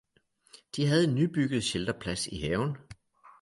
De 0.75 0.87
havde 0.87 1.03
en 1.03 1.15
nybygget 1.15 1.63
shelterplads 1.63 2.27
i 2.27 2.37
haven. 2.37 2.77